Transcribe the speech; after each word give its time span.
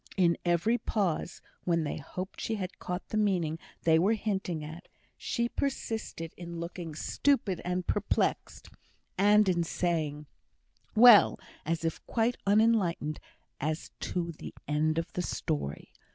In 0.17 0.35
every 0.43 0.79
pause, 0.79 1.43
when 1.63 1.83
they 1.83 1.97
hoped 1.97 2.41
she 2.41 2.55
had 2.55 2.79
caught 2.79 3.09
the 3.09 3.17
meaning 3.17 3.59
they 3.83 3.99
were 3.99 4.15
hinting 4.15 4.63
at, 4.63 4.87
she 5.15 5.47
persisted 5.47 6.33
in 6.35 6.59
looking 6.59 6.95
stupid 6.95 7.61
and 7.63 7.85
perplexed, 7.85 8.69
and 9.15 9.47
in 9.47 9.63
saying, 9.63 10.25
"Well," 10.95 11.39
as 11.67 11.85
if 11.85 12.03
quite 12.07 12.35
unenlightened 12.47 13.19
as 13.59 13.91
to 13.99 14.31
the 14.31 14.55
end 14.67 14.97
of 14.97 15.13
the 15.13 15.21
story. 15.21 15.93